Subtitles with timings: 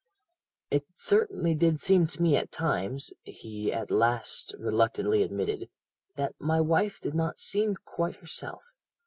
[0.71, 5.69] "'It certainly did seem to me at times,' he at last reluctantly admitted,
[6.15, 8.63] 'that my wife did not seem quite herself.